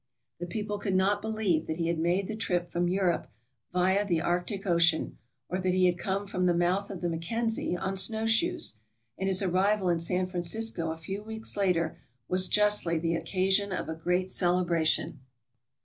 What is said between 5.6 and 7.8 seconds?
he had come from the mouth of the Mackenzie